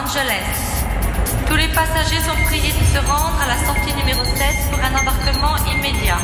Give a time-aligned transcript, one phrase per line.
[0.00, 0.56] Angeles.
[1.46, 4.34] Tous les passagers sont priés de se rendre à la sortie numéro 7
[4.70, 6.20] pour un embarquement immédiat.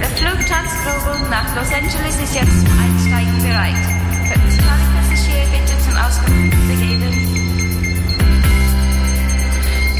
[0.00, 3.82] Der Flugplatz Global nach Los Angeles ist jetzt Einsteigen bereit.
[4.28, 7.12] Könnten Sie alle Passagiere bitte zum Ausgang begeben?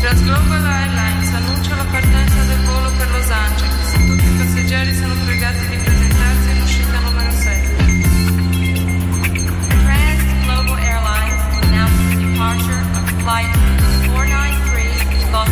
[0.00, 3.88] Transglobal Airlines annuncia la partenza del volo per Los Angeles.
[4.06, 5.13] Tutti i passeggeri sono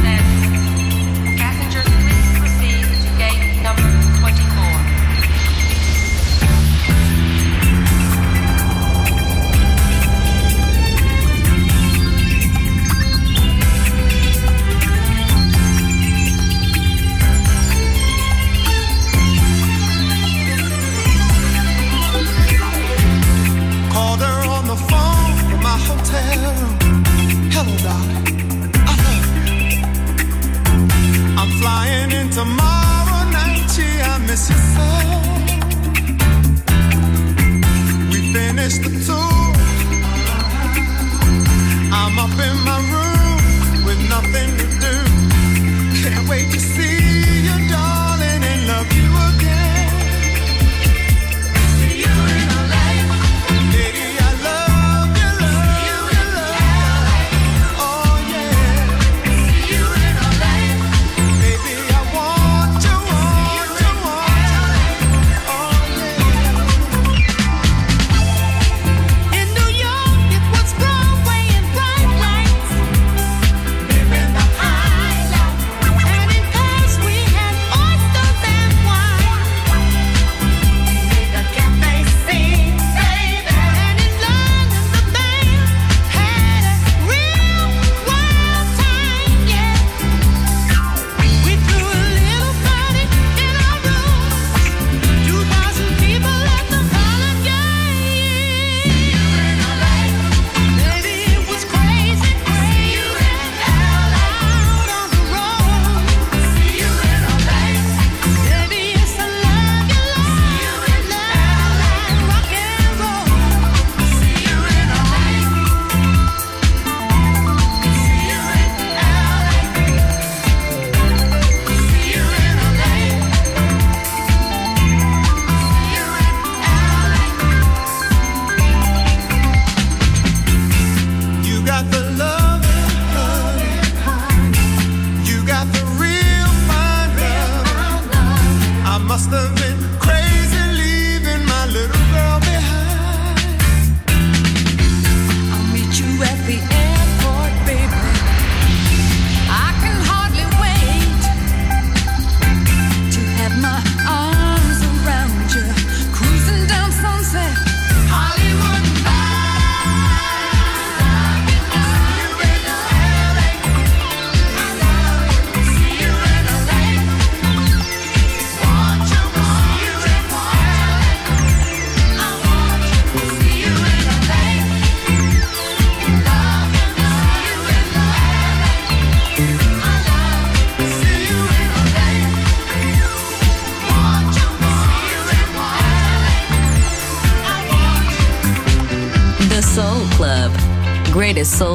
[0.02, 0.31] Yeah.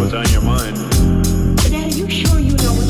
[0.00, 0.76] what's on your mind.
[1.56, 2.89] But Dad, are you sure you know what's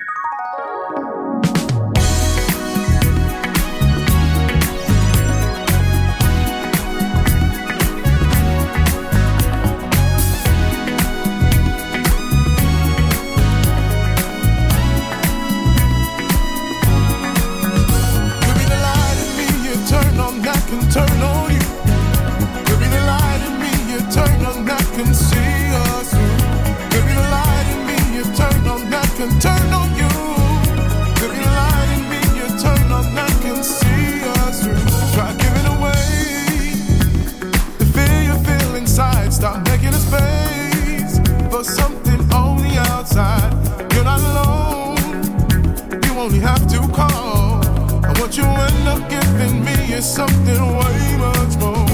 [50.01, 51.85] is something way much more.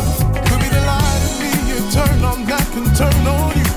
[0.47, 3.67] Could be the light in me you turn on that can turn on you.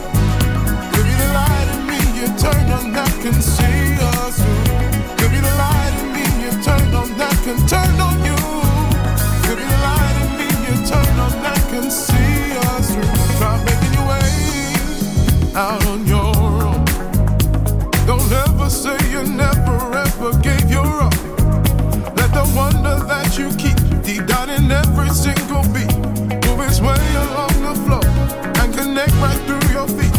[0.93, 5.19] Could be the light in me you turn on that can see us through.
[5.19, 8.39] Could be the light in me you turn on that can turn on you.
[9.47, 13.15] Could be the light in me you turn on that can see us through.
[13.39, 14.31] Try making your way
[15.59, 16.00] out on
[24.73, 25.93] every single beat.
[26.47, 28.05] Move its way along the floor
[28.61, 30.15] and connect right through your feet.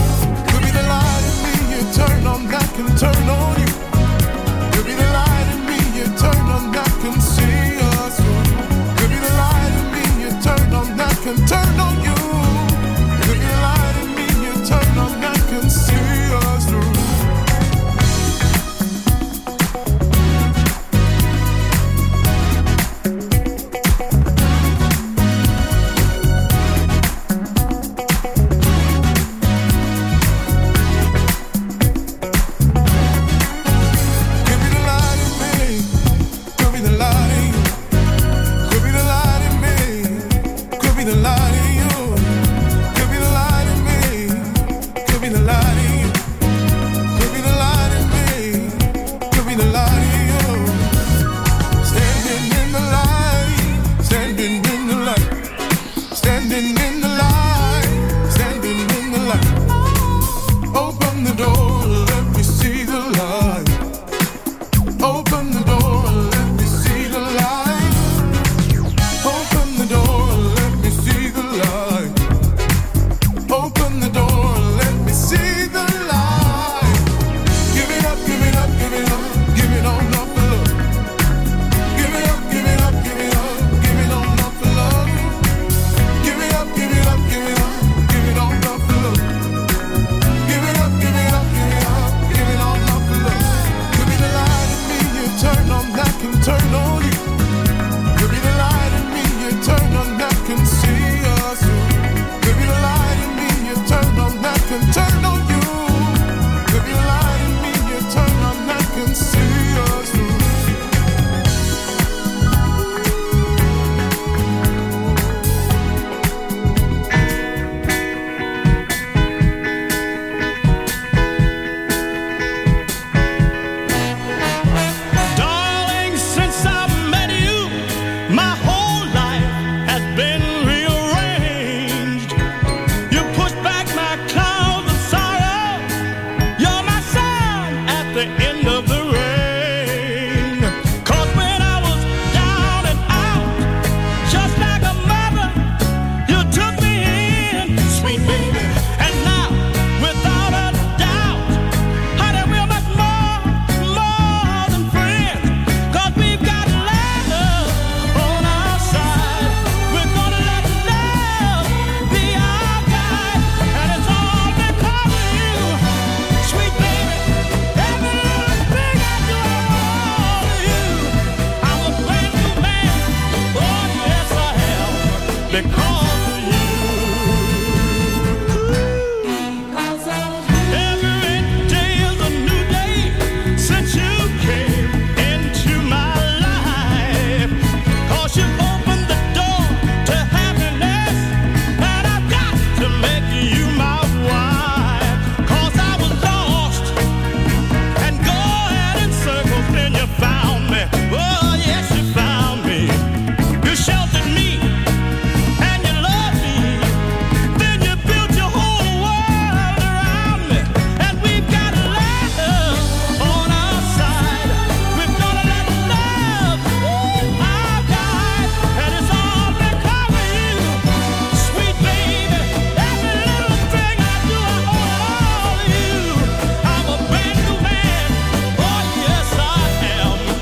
[0.49, 3.71] You'll be the light in me, you turn on that can turn on you.
[4.73, 8.45] You'll be the light in me, you turn on that can see us through.
[8.99, 11.70] You'll be the light in me, you turn on that can turn.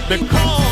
[0.10, 0.69] The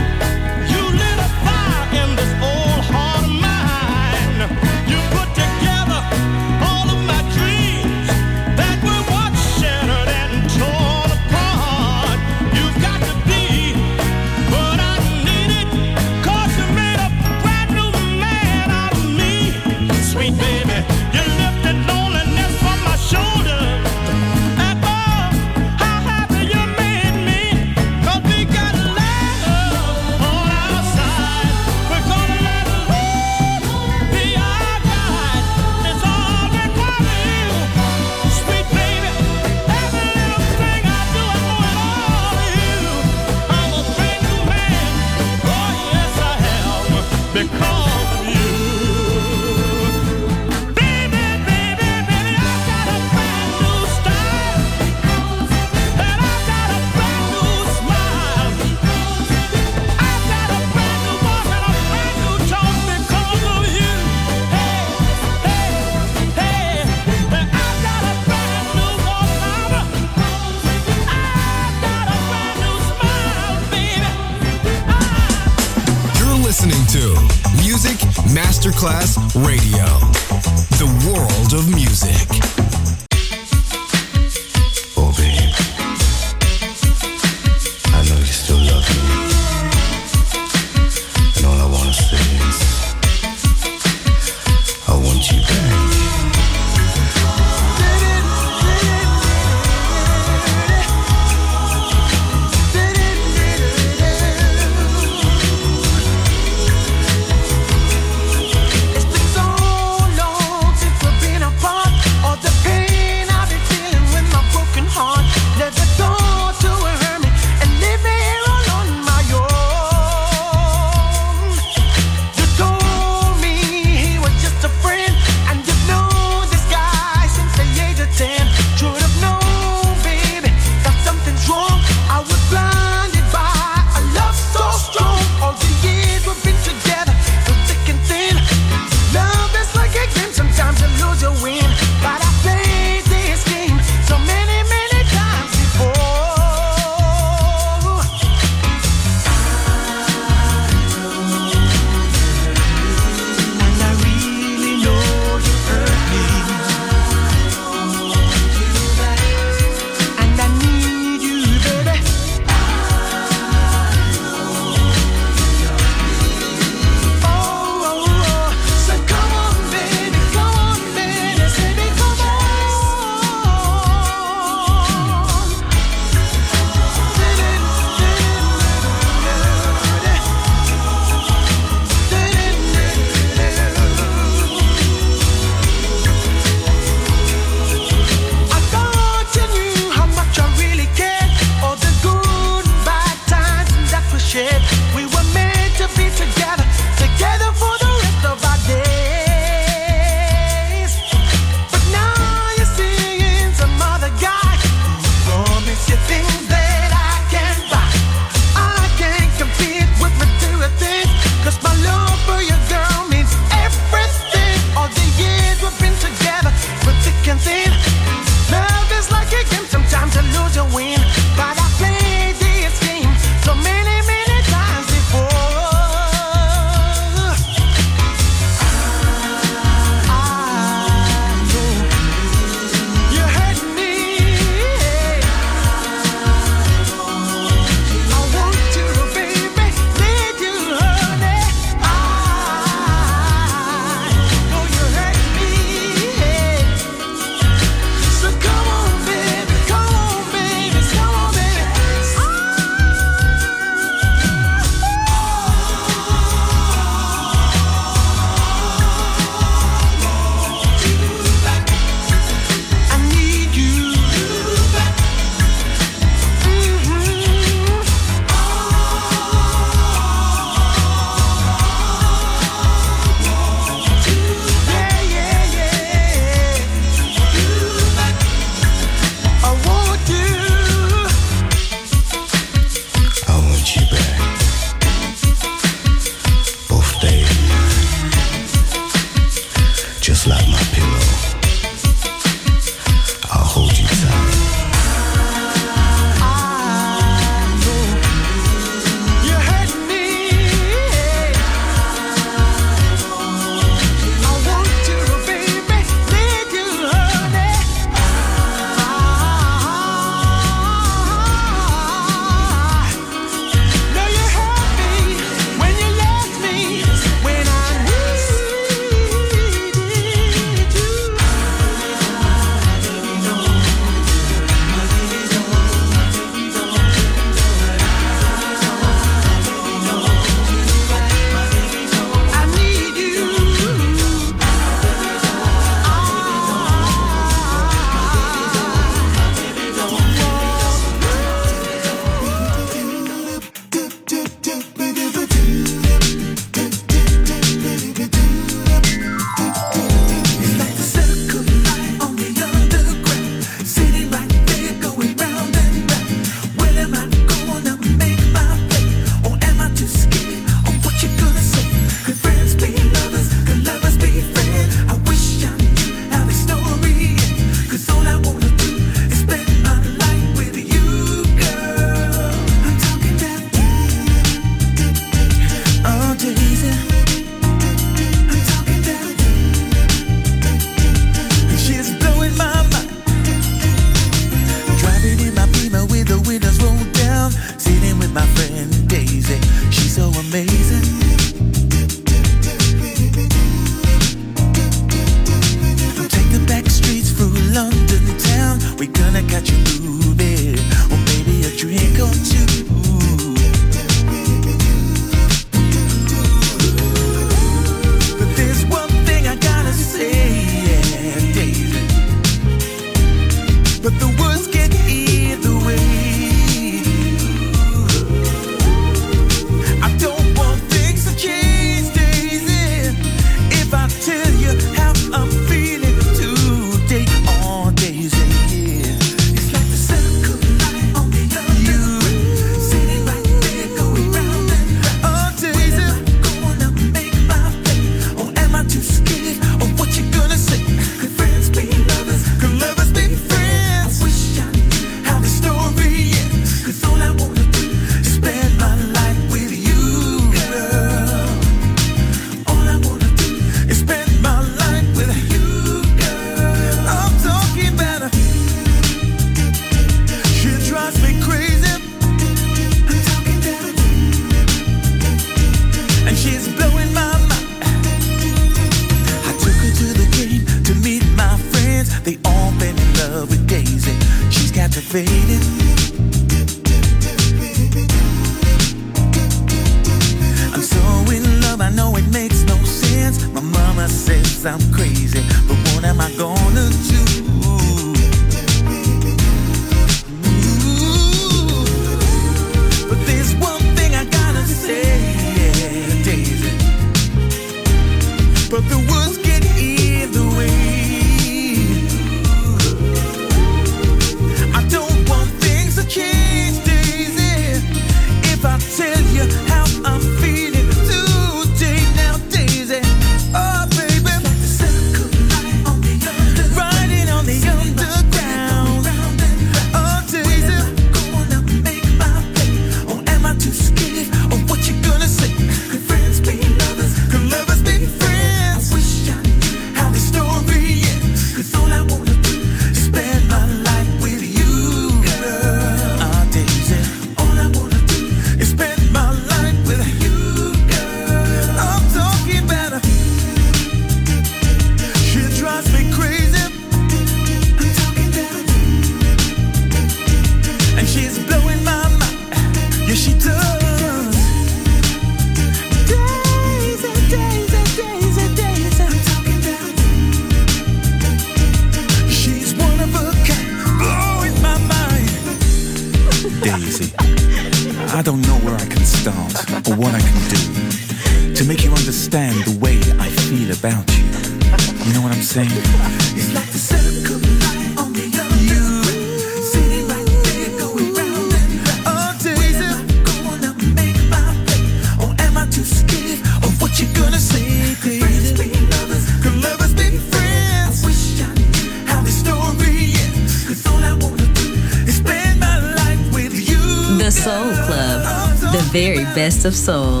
[599.50, 600.00] of Soul.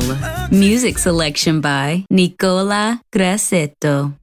[0.52, 4.14] Music selection by Nicola Grassetto.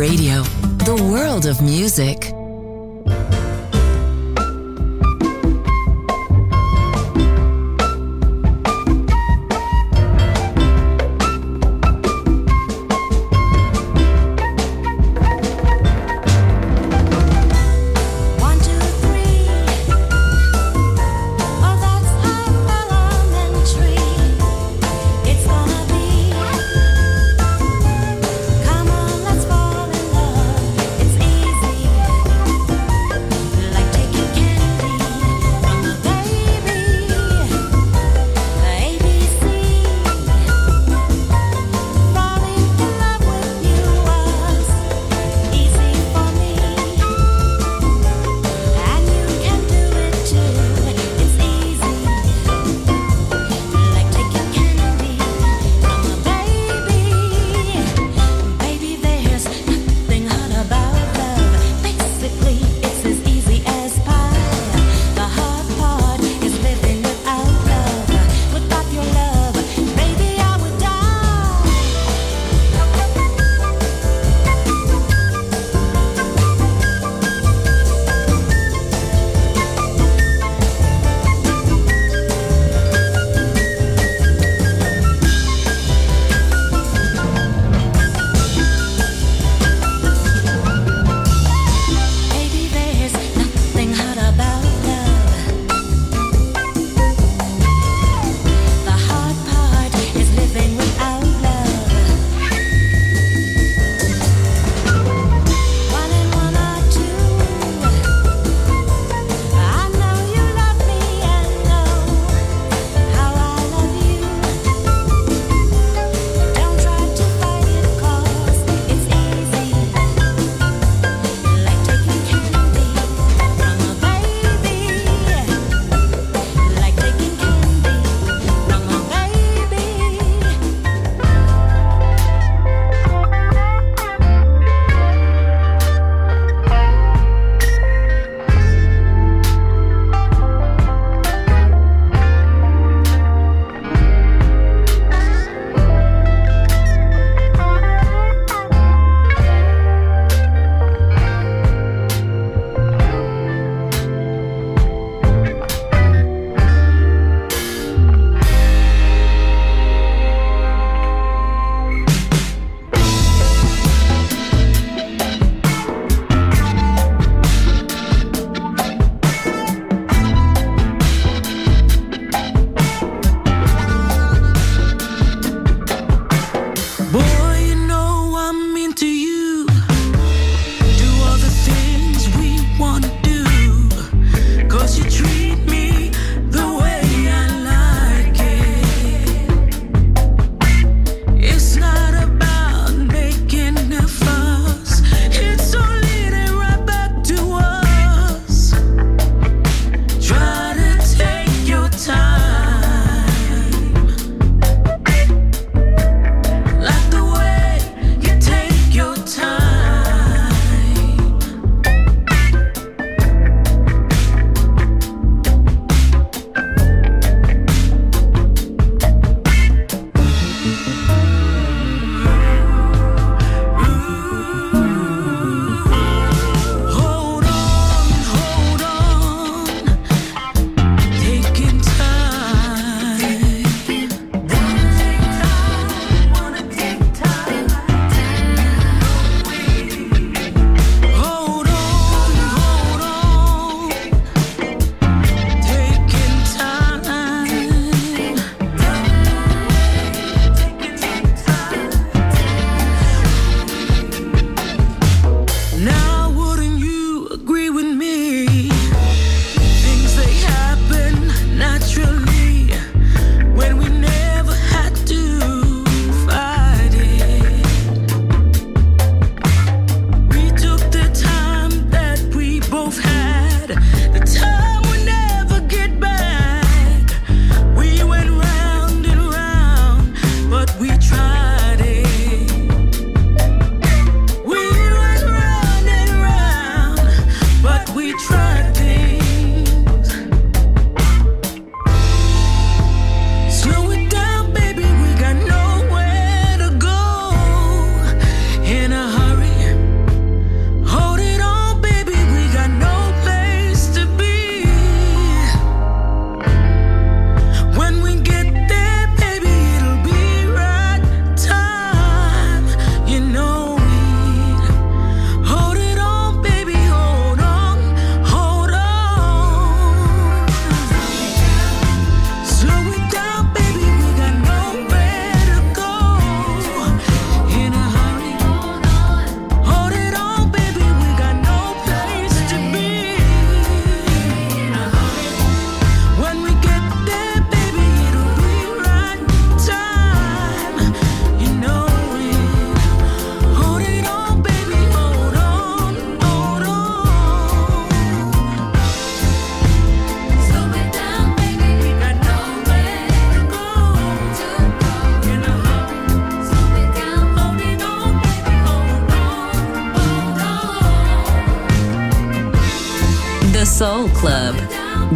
[0.00, 0.49] Radio,